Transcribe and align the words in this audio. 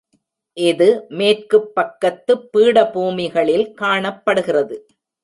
இது 0.57 0.87
மேற்குப் 1.09 1.75
பக்கத்துப் 1.75 2.49
பீடபூமிகளில் 2.53 3.73
காணப்படுகிறது. 3.73 4.77